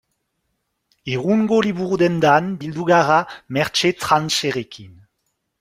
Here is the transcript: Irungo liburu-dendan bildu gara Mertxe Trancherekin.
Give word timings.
Irungo 1.15 1.59
liburu-dendan 1.67 2.49
bildu 2.63 2.85
gara 2.89 3.21
Mertxe 3.47 3.95
Trancherekin. 4.03 4.93